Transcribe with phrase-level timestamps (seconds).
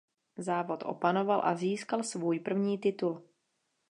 [0.37, 3.21] Závod opanoval a získal svůj první titul.